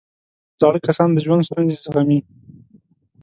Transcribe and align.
زاړه 0.59 0.79
کسان 0.87 1.09
د 1.13 1.17
ژوند 1.25 1.45
ستونزې 1.47 1.81
زغمي 1.85 2.19